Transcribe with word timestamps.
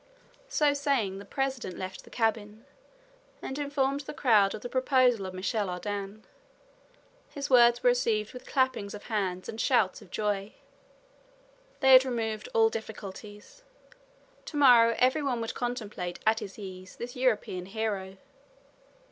So 0.49 0.73
saying, 0.73 1.19
the 1.19 1.25
president 1.25 1.77
left 1.77 2.05
the 2.05 2.09
cabin 2.09 2.65
and 3.39 3.59
informed 3.59 3.99
the 3.99 4.15
crowd 4.15 4.55
of 4.55 4.61
the 4.63 4.67
proposal 4.67 5.27
of 5.27 5.33
Michel 5.35 5.69
Ardan. 5.69 6.23
His 7.29 7.51
words 7.51 7.83
were 7.83 7.89
received 7.89 8.33
with 8.33 8.47
clappings 8.47 8.95
of 8.95 9.03
hands 9.13 9.47
and 9.47 9.61
shouts 9.61 10.01
of 10.01 10.09
joy. 10.09 10.53
They 11.81 11.93
had 11.93 12.03
removed 12.03 12.49
all 12.55 12.69
difficulties. 12.69 13.61
To 14.45 14.57
morrow 14.57 14.95
every 14.97 15.21
one 15.21 15.39
would 15.39 15.53
contemplate 15.53 16.17
at 16.25 16.39
his 16.39 16.57
ease 16.57 16.95
this 16.95 17.15
European 17.15 17.67
hero. 17.67 18.17